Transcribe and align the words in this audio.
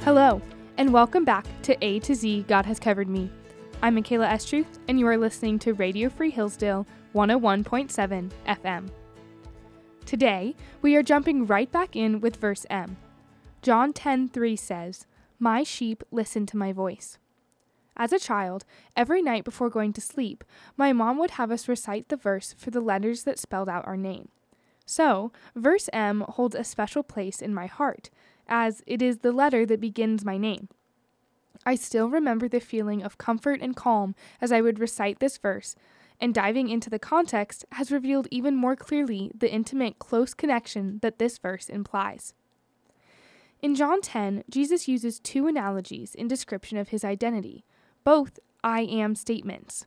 Hello, 0.00 0.40
and 0.78 0.94
welcome 0.94 1.26
back 1.26 1.46
to 1.62 1.76
A 1.84 1.98
to 2.00 2.14
Z 2.14 2.46
God 2.48 2.64
Has 2.64 2.80
Covered 2.80 3.08
Me. 3.08 3.30
I'm 3.82 3.96
Michaela 3.96 4.28
Estruth, 4.28 4.78
and 4.88 4.98
you 4.98 5.06
are 5.06 5.18
listening 5.18 5.58
to 5.58 5.74
Radio 5.74 6.08
Free 6.08 6.30
Hillsdale 6.30 6.86
101.7 7.14 8.30
FM. 8.46 8.88
Today, 10.06 10.56
we 10.80 10.96
are 10.96 11.02
jumping 11.02 11.46
right 11.46 11.70
back 11.70 11.96
in 11.96 12.20
with 12.20 12.36
verse 12.36 12.64
M. 12.70 12.96
John 13.60 13.92
10:3 13.92 14.56
says, 14.56 15.06
"My 15.38 15.62
sheep 15.62 16.02
listen 16.10 16.46
to 16.46 16.56
my 16.56 16.72
voice." 16.72 17.18
As 17.96 18.12
a 18.12 18.18
child, 18.18 18.64
every 18.96 19.22
night 19.22 19.44
before 19.44 19.70
going 19.70 19.92
to 19.92 20.00
sleep, 20.00 20.42
my 20.76 20.92
mom 20.92 21.18
would 21.18 21.32
have 21.32 21.50
us 21.50 21.68
recite 21.68 22.08
the 22.08 22.16
verse 22.16 22.54
for 22.58 22.70
the 22.70 22.80
letters 22.80 23.22
that 23.22 23.38
spelled 23.38 23.68
out 23.68 23.86
our 23.86 23.96
name. 23.96 24.28
So, 24.84 25.32
verse 25.54 25.88
M 25.92 26.24
holds 26.28 26.54
a 26.54 26.64
special 26.64 27.02
place 27.02 27.40
in 27.40 27.54
my 27.54 27.66
heart, 27.66 28.10
as 28.48 28.82
it 28.86 29.00
is 29.00 29.18
the 29.18 29.32
letter 29.32 29.64
that 29.66 29.80
begins 29.80 30.24
my 30.24 30.36
name. 30.36 30.68
I 31.64 31.76
still 31.76 32.10
remember 32.10 32.48
the 32.48 32.60
feeling 32.60 33.02
of 33.02 33.16
comfort 33.16 33.60
and 33.62 33.76
calm 33.76 34.14
as 34.40 34.52
I 34.52 34.60
would 34.60 34.78
recite 34.78 35.20
this 35.20 35.38
verse, 35.38 35.76
and 36.20 36.34
diving 36.34 36.68
into 36.68 36.90
the 36.90 36.98
context 36.98 37.64
has 37.72 37.90
revealed 37.90 38.28
even 38.30 38.56
more 38.56 38.76
clearly 38.76 39.30
the 39.34 39.50
intimate, 39.50 39.98
close 39.98 40.34
connection 40.34 40.98
that 41.02 41.18
this 41.18 41.38
verse 41.38 41.68
implies. 41.68 42.34
In 43.62 43.74
John 43.74 44.02
10, 44.02 44.44
Jesus 44.50 44.88
uses 44.88 45.18
two 45.18 45.46
analogies 45.46 46.14
in 46.14 46.28
description 46.28 46.76
of 46.76 46.90
his 46.90 47.04
identity, 47.04 47.64
both 48.04 48.38
I 48.62 48.82
am 48.82 49.14
statements. 49.14 49.86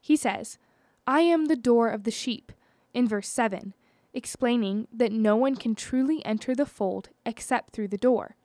He 0.00 0.16
says, 0.16 0.58
I 1.06 1.20
am 1.20 1.46
the 1.46 1.56
door 1.56 1.88
of 1.88 2.04
the 2.04 2.10
sheep, 2.10 2.52
in 2.92 3.08
verse 3.08 3.28
7, 3.28 3.74
explaining 4.12 4.88
that 4.92 5.12
no 5.12 5.36
one 5.36 5.56
can 5.56 5.74
truly 5.74 6.24
enter 6.24 6.54
the 6.54 6.66
fold 6.66 7.08
except 7.24 7.72
through 7.72 7.88
the 7.88 7.96
door. 7.96 8.36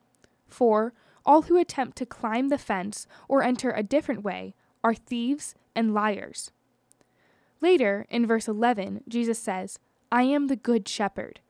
For 0.48 0.94
all 1.26 1.44
who 1.44 1.58
attempt 1.58 1.98
to 1.98 2.06
climb 2.06 2.48
the 2.48 2.58
fence 2.58 3.06
or 3.28 3.44
enter 3.44 3.72
a 3.72 3.84
different 3.84 4.24
way 4.24 4.56
are 4.84 4.96
thieves 4.96 5.56
and 5.76 5.94
liars. 5.94 6.52
Later, 7.60 8.06
in 8.10 8.26
verse 8.26 8.48
11, 8.48 9.04
Jesus 9.08 9.40
says, 9.40 9.80
I 10.12 10.24
am 10.24 10.48
the 10.48 10.56
good 10.56 10.88
shepherd. 10.88 11.42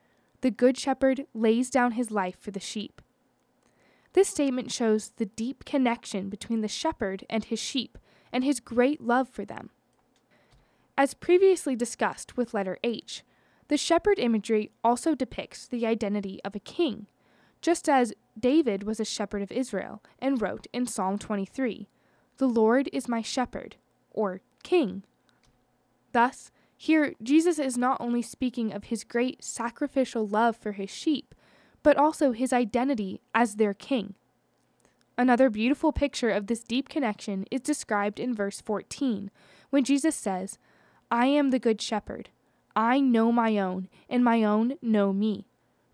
The 0.41 0.51
good 0.51 0.77
shepherd 0.77 1.25
lays 1.33 1.69
down 1.69 1.91
his 1.91 2.11
life 2.11 2.39
for 2.39 2.51
the 2.51 2.59
sheep. 2.59 3.01
This 4.17 4.29
statement 4.29 4.71
shows 4.71 5.09
the 5.17 5.27
deep 5.27 5.63
connection 5.63 6.27
between 6.29 6.61
the 6.61 6.67
shepherd 6.67 7.23
and 7.29 7.43
his 7.43 7.59
sheep 7.59 7.99
and 8.33 8.43
his 8.43 8.59
great 8.59 8.99
love 8.99 9.29
for 9.29 9.45
them. 9.45 9.69
As 10.97 11.13
previously 11.13 11.75
discussed 11.75 12.35
with 12.35 12.51
letter 12.51 12.79
H, 12.83 13.21
the 13.67 13.77
shepherd 13.77 14.17
imagery 14.17 14.71
also 14.83 15.13
depicts 15.13 15.67
the 15.67 15.85
identity 15.85 16.39
of 16.43 16.55
a 16.55 16.59
king, 16.59 17.05
just 17.61 17.87
as 17.87 18.11
David 18.35 18.81
was 18.81 18.99
a 18.99 19.05
shepherd 19.05 19.43
of 19.43 19.51
Israel 19.51 20.01
and 20.17 20.41
wrote 20.41 20.65
in 20.73 20.87
Psalm 20.87 21.19
23, 21.19 21.87
The 22.37 22.49
Lord 22.49 22.89
is 22.91 23.07
my 23.07 23.21
shepherd, 23.21 23.75
or 24.09 24.41
king. 24.63 25.03
Thus, 26.11 26.49
here 26.75 27.13
Jesus 27.21 27.59
is 27.59 27.77
not 27.77 28.01
only 28.01 28.23
speaking 28.23 28.73
of 28.73 28.85
his 28.85 29.03
great 29.03 29.43
sacrificial 29.43 30.27
love 30.27 30.57
for 30.57 30.71
his 30.71 30.89
sheep, 30.89 31.35
but 31.87 31.95
also 31.95 32.33
his 32.33 32.51
identity 32.51 33.21
as 33.33 33.55
their 33.55 33.73
king. 33.73 34.13
Another 35.17 35.49
beautiful 35.49 35.93
picture 35.93 36.29
of 36.29 36.47
this 36.47 36.61
deep 36.61 36.89
connection 36.89 37.45
is 37.49 37.61
described 37.61 38.19
in 38.19 38.35
verse 38.35 38.59
14, 38.59 39.31
when 39.69 39.85
Jesus 39.85 40.13
says, 40.13 40.57
I 41.09 41.27
am 41.27 41.51
the 41.51 41.59
good 41.59 41.81
shepherd. 41.81 42.27
I 42.75 42.99
know 42.99 43.31
my 43.31 43.57
own, 43.57 43.87
and 44.09 44.21
my 44.21 44.43
own 44.43 44.73
know 44.81 45.13
me 45.13 45.45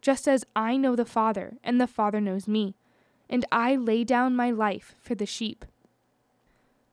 just 0.02 0.28
as 0.28 0.44
I 0.56 0.78
know 0.78 0.96
the 0.96 1.06
Father, 1.06 1.58
and 1.64 1.80
the 1.80 1.86
Father 1.86 2.20
knows 2.20 2.48
me, 2.48 2.74
and 3.30 3.46
I 3.52 3.76
lay 3.76 4.04
down 4.04 4.36
my 4.36 4.50
life 4.50 4.96
for 5.00 5.14
the 5.14 5.28
sheep. 5.28 5.64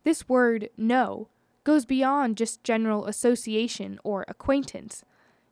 This 0.04 0.28
word, 0.28 0.68
know, 0.76 1.28
goes 1.64 1.86
beyond 1.86 2.36
just 2.36 2.62
general 2.64 3.06
association 3.06 3.98
or 4.04 4.26
acquaintance. 4.28 5.06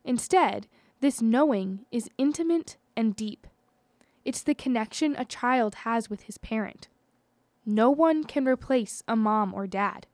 Instead, 0.05 0.67
this 1.01 1.19
knowing 1.19 1.87
is 1.91 2.11
intimate 2.19 2.77
and 2.99 3.15
deep. 3.15 3.47
It's 4.25 4.43
the 4.43 4.53
connection 4.53 5.15
a 5.17 5.23
child 5.23 5.73
has 5.85 6.09
with 6.09 6.23
his 6.23 6.37
parent. 6.37 6.89
No 7.65 7.89
one 7.89 8.25
can 8.25 8.45
replace 8.45 9.01
a 9.07 9.15
mom 9.15 9.53
or 9.53 9.67
dad. 9.67 10.05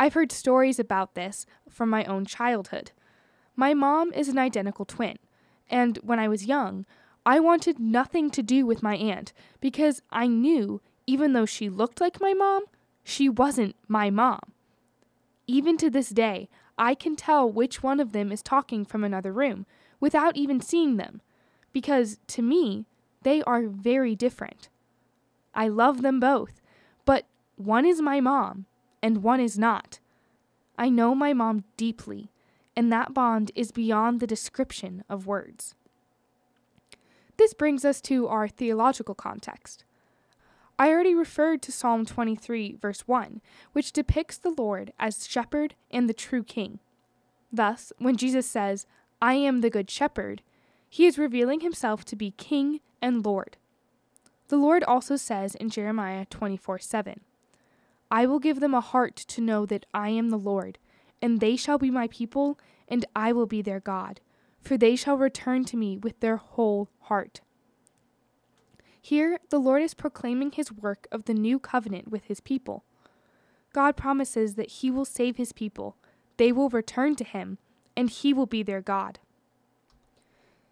I've 0.00 0.14
heard 0.14 0.32
stories 0.32 0.80
about 0.80 1.14
this 1.14 1.46
from 1.70 1.88
my 1.88 2.04
own 2.06 2.26
childhood. 2.26 2.90
My 3.54 3.72
mom 3.72 4.12
is 4.14 4.28
an 4.28 4.36
identical 4.36 4.84
twin. 4.84 5.16
And 5.70 5.98
when 5.98 6.18
I 6.18 6.26
was 6.26 6.46
young, 6.46 6.86
I 7.24 7.38
wanted 7.38 7.78
nothing 7.78 8.30
to 8.30 8.42
do 8.42 8.66
with 8.66 8.82
my 8.82 8.96
aunt 8.96 9.32
because 9.60 10.02
I 10.10 10.26
knew, 10.26 10.82
even 11.06 11.34
though 11.34 11.46
she 11.46 11.68
looked 11.68 12.00
like 12.00 12.20
my 12.20 12.34
mom, 12.34 12.64
she 13.04 13.28
wasn't 13.28 13.76
my 13.86 14.10
mom. 14.10 14.40
Even 15.46 15.76
to 15.76 15.88
this 15.88 16.08
day, 16.08 16.48
I 16.76 16.96
can 16.96 17.14
tell 17.14 17.48
which 17.48 17.84
one 17.84 18.00
of 18.00 18.10
them 18.10 18.32
is 18.32 18.42
talking 18.42 18.84
from 18.84 19.04
another 19.04 19.32
room 19.32 19.66
without 20.00 20.36
even 20.36 20.60
seeing 20.60 20.96
them, 20.96 21.20
because 21.76 22.16
to 22.26 22.40
me, 22.40 22.86
they 23.20 23.42
are 23.42 23.66
very 23.66 24.16
different. 24.16 24.70
I 25.54 25.68
love 25.68 26.00
them 26.00 26.18
both, 26.18 26.62
but 27.04 27.26
one 27.56 27.84
is 27.84 28.00
my 28.00 28.18
mom 28.18 28.64
and 29.02 29.22
one 29.22 29.40
is 29.40 29.58
not. 29.58 29.98
I 30.78 30.88
know 30.88 31.14
my 31.14 31.34
mom 31.34 31.64
deeply, 31.76 32.30
and 32.74 32.90
that 32.90 33.12
bond 33.12 33.50
is 33.54 33.72
beyond 33.72 34.20
the 34.20 34.26
description 34.26 35.04
of 35.10 35.26
words. 35.26 35.74
This 37.36 37.52
brings 37.52 37.84
us 37.84 38.00
to 38.08 38.26
our 38.26 38.48
theological 38.48 39.14
context. 39.14 39.84
I 40.78 40.88
already 40.88 41.14
referred 41.14 41.60
to 41.60 41.72
Psalm 41.72 42.06
23, 42.06 42.76
verse 42.80 43.00
1, 43.02 43.42
which 43.74 43.92
depicts 43.92 44.38
the 44.38 44.54
Lord 44.56 44.94
as 44.98 45.28
shepherd 45.28 45.74
and 45.90 46.08
the 46.08 46.14
true 46.14 46.42
king. 46.42 46.78
Thus, 47.52 47.92
when 47.98 48.16
Jesus 48.16 48.46
says, 48.46 48.86
I 49.20 49.34
am 49.34 49.60
the 49.60 49.68
good 49.68 49.90
shepherd, 49.90 50.40
he 50.96 51.04
is 51.04 51.18
revealing 51.18 51.60
himself 51.60 52.06
to 52.06 52.16
be 52.16 52.30
king 52.30 52.80
and 53.02 53.22
Lord. 53.22 53.58
The 54.48 54.56
Lord 54.56 54.82
also 54.82 55.16
says 55.16 55.54
in 55.54 55.68
Jeremiah 55.68 56.24
24 56.24 56.78
7, 56.78 57.20
I 58.10 58.24
will 58.24 58.38
give 58.38 58.60
them 58.60 58.72
a 58.72 58.80
heart 58.80 59.14
to 59.14 59.42
know 59.42 59.66
that 59.66 59.84
I 59.92 60.08
am 60.08 60.30
the 60.30 60.38
Lord, 60.38 60.78
and 61.20 61.38
they 61.38 61.54
shall 61.54 61.76
be 61.76 61.90
my 61.90 62.06
people, 62.06 62.58
and 62.88 63.04
I 63.14 63.34
will 63.34 63.44
be 63.44 63.60
their 63.60 63.78
God, 63.78 64.22
for 64.62 64.78
they 64.78 64.96
shall 64.96 65.18
return 65.18 65.66
to 65.66 65.76
me 65.76 65.98
with 65.98 66.18
their 66.20 66.38
whole 66.38 66.88
heart. 67.00 67.42
Here, 68.98 69.38
the 69.50 69.60
Lord 69.60 69.82
is 69.82 69.92
proclaiming 69.92 70.52
his 70.52 70.72
work 70.72 71.08
of 71.12 71.26
the 71.26 71.34
new 71.34 71.58
covenant 71.58 72.08
with 72.08 72.24
his 72.24 72.40
people. 72.40 72.84
God 73.74 73.98
promises 73.98 74.54
that 74.54 74.70
he 74.70 74.90
will 74.90 75.04
save 75.04 75.36
his 75.36 75.52
people, 75.52 75.98
they 76.38 76.52
will 76.52 76.70
return 76.70 77.16
to 77.16 77.24
him, 77.24 77.58
and 77.94 78.08
he 78.08 78.32
will 78.32 78.46
be 78.46 78.62
their 78.62 78.80
God. 78.80 79.18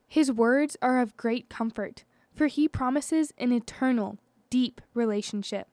His 0.06 0.30
words 0.30 0.76
are 0.80 1.00
of 1.00 1.16
great 1.16 1.48
comfort, 1.48 2.04
for 2.34 2.46
he 2.46 2.68
promises 2.68 3.32
an 3.38 3.52
eternal, 3.52 4.18
deep 4.50 4.80
relationship. 4.92 5.68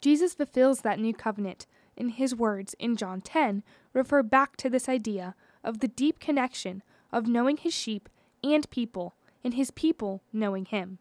Jesus 0.00 0.34
fulfills 0.34 0.80
that 0.80 0.98
new 0.98 1.14
covenant 1.14 1.66
and 1.96 2.12
his 2.12 2.34
words 2.34 2.74
in 2.78 2.96
John 2.96 3.20
10 3.20 3.62
refer 3.92 4.22
back 4.22 4.56
to 4.58 4.68
this 4.68 4.88
idea 4.88 5.34
of 5.62 5.80
the 5.80 5.88
deep 5.88 6.18
connection 6.18 6.82
of 7.12 7.26
knowing 7.26 7.56
his 7.56 7.72
sheep 7.72 8.08
and 8.42 8.68
people, 8.70 9.14
and 9.42 9.54
his 9.54 9.70
people 9.70 10.22
knowing 10.32 10.66
him. 10.66 10.98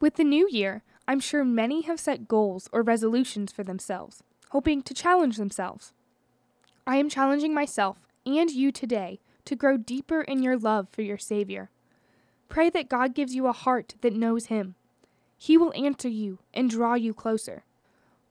With 0.00 0.14
the 0.14 0.24
new 0.24 0.48
year, 0.50 0.82
I'm 1.08 1.20
sure 1.20 1.44
many 1.44 1.82
have 1.82 2.00
set 2.00 2.28
goals 2.28 2.68
or 2.72 2.82
resolutions 2.82 3.52
for 3.52 3.62
themselves, 3.62 4.22
hoping 4.50 4.82
to 4.82 4.94
challenge 4.94 5.36
themselves. 5.36 5.92
I 6.86 6.96
am 6.96 7.08
challenging 7.08 7.52
myself 7.52 7.98
and 8.24 8.50
you 8.50 8.72
today 8.72 9.20
to 9.46 9.56
grow 9.56 9.76
deeper 9.76 10.20
in 10.20 10.42
your 10.42 10.56
love 10.58 10.88
for 10.88 11.02
your 11.02 11.18
Savior. 11.18 11.70
Pray 12.48 12.70
that 12.70 12.88
God 12.88 13.14
gives 13.14 13.34
you 13.34 13.46
a 13.46 13.52
heart 13.52 13.94
that 14.02 14.12
knows 14.12 14.46
Him. 14.46 14.74
He 15.36 15.56
will 15.56 15.72
answer 15.74 16.08
you 16.08 16.38
and 16.54 16.70
draw 16.70 16.94
you 16.94 17.12
closer. 17.12 17.64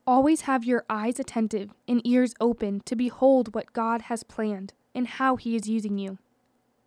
Always 0.08 0.42
have 0.42 0.64
your 0.64 0.86
eyes 0.90 1.20
attentive 1.20 1.72
and 1.88 2.06
ears 2.06 2.34
open 2.40 2.82
to 2.86 2.96
behold 2.96 3.54
what 3.54 3.74
God 3.74 4.04
has 4.04 4.24
planned 4.24 4.74
and 4.94 5.08
how 5.08 5.36
He 5.36 5.56
is 5.56 5.68
using 5.68 5.98
you. 5.98 6.20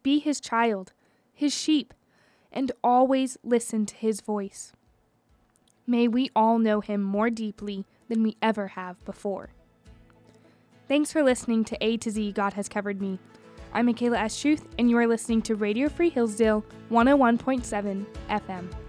Be 0.02 0.18
His 0.18 0.40
child, 0.40 0.92
His 1.34 1.52
sheep, 1.54 1.92
and 2.52 2.72
always 2.82 3.36
listen 3.42 3.86
to 3.86 3.96
His 3.96 4.20
voice. 4.20 4.72
May 5.86 6.06
we 6.06 6.30
all 6.34 6.58
know 6.58 6.80
Him 6.80 7.02
more 7.02 7.30
deeply 7.30 7.84
than 8.08 8.22
we 8.22 8.36
ever 8.40 8.68
have 8.68 9.04
before. 9.04 9.50
Thanks 10.86 11.12
for 11.12 11.22
listening 11.22 11.64
to 11.64 11.84
A 11.84 11.96
to 11.98 12.10
Z 12.10 12.32
God 12.32 12.54
Has 12.54 12.68
Covered 12.68 13.00
Me. 13.00 13.18
I'm 13.72 13.86
Michaela 13.86 14.18
Estruth, 14.18 14.62
and 14.78 14.88
you 14.88 14.96
are 14.96 15.06
listening 15.06 15.42
to 15.42 15.54
Radio 15.54 15.88
Free 15.88 16.10
Hillsdale 16.10 16.64
101.7 16.90 18.06
FM. 18.30 18.87